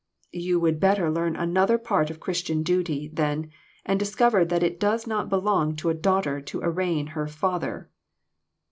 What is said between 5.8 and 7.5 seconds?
a daughter to arraign her